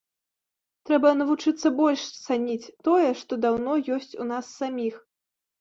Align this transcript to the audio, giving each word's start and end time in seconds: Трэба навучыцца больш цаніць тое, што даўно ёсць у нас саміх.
Трэба 0.89 1.11
навучыцца 1.19 1.67
больш 1.81 2.01
цаніць 2.25 2.71
тое, 2.89 3.09
што 3.21 3.39
даўно 3.45 3.79
ёсць 3.97 4.13
у 4.25 4.29
нас 4.31 4.45
саміх. 4.59 4.95